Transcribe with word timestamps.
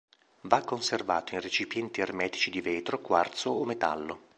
Va 0.45 0.61
conservato 0.63 1.35
in 1.35 1.41
recipienti 1.41 2.01
ermetici 2.01 2.49
di 2.49 2.59
vetro, 2.59 3.01
quarzo 3.01 3.51
o 3.51 3.63
metallo. 3.65 4.19